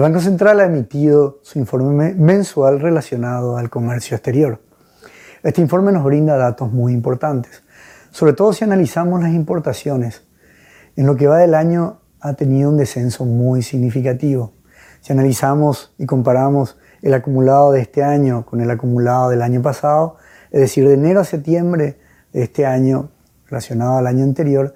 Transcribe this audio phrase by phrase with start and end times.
[0.00, 4.58] El Banco Central ha emitido su informe mensual relacionado al comercio exterior.
[5.42, 7.62] Este informe nos brinda datos muy importantes,
[8.10, 10.22] sobre todo si analizamos las importaciones.
[10.96, 14.54] En lo que va del año ha tenido un descenso muy significativo.
[15.02, 20.16] Si analizamos y comparamos el acumulado de este año con el acumulado del año pasado,
[20.50, 21.98] es decir, de enero a septiembre
[22.32, 23.10] de este año
[23.48, 24.74] relacionado al año anterior,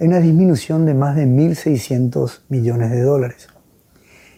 [0.00, 3.48] hay una disminución de más de 1.600 millones de dólares.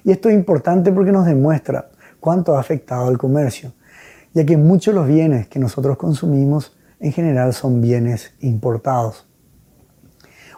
[0.07, 3.73] Y esto es importante porque nos demuestra cuánto ha afectado al comercio,
[4.33, 9.27] ya que muchos de los bienes que nosotros consumimos en general son bienes importados.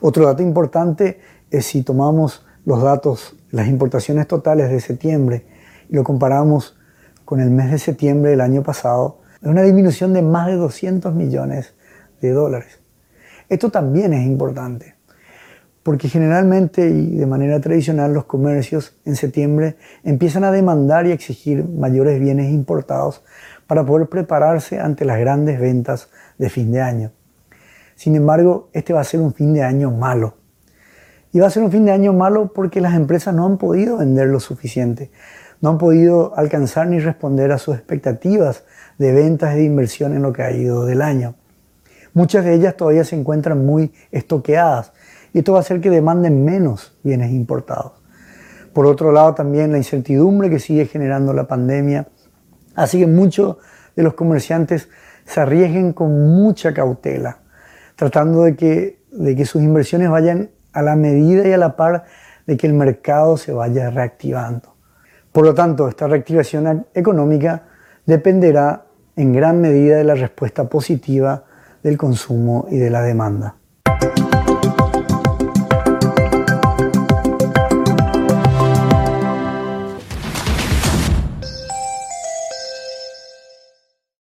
[0.03, 1.21] Otro dato importante
[1.51, 5.47] es si tomamos los datos, las importaciones totales de septiembre
[5.89, 6.77] y lo comparamos
[7.25, 11.15] con el mes de septiembre del año pasado, es una disminución de más de 200
[11.15, 11.73] millones
[12.21, 12.81] de dólares.
[13.49, 14.98] Esto también es importante
[15.89, 21.67] porque generalmente y de manera tradicional los comercios en septiembre empiezan a demandar y exigir
[21.67, 23.25] mayores bienes importados
[23.67, 27.13] para poder prepararse ante las grandes ventas de fin de año.
[27.95, 30.35] Sin embargo, este va a ser un fin de año malo.
[31.33, 33.97] Y va a ser un fin de año malo porque las empresas no han podido
[33.97, 35.11] vender lo suficiente,
[35.63, 38.65] no han podido alcanzar ni responder a sus expectativas
[38.99, 41.35] de ventas y de inversión en lo que ha ido del año.
[42.13, 44.93] Muchas de ellas todavía se encuentran muy estoqueadas
[45.33, 47.93] y esto va a hacer que demanden menos bienes importados.
[48.73, 52.09] Por otro lado, también la incertidumbre que sigue generando la pandemia
[52.75, 53.57] hace que muchos
[53.97, 54.89] de los comerciantes
[55.25, 57.39] se arriesguen con mucha cautela,
[57.97, 62.05] tratando de que, de que sus inversiones vayan a la medida y a la par
[62.47, 64.75] de que el mercado se vaya reactivando.
[65.33, 67.65] Por lo tanto, esta reactivación económica
[68.07, 68.87] dependerá
[69.17, 71.45] en gran medida de la respuesta positiva
[71.83, 73.57] del consumo y de la demanda.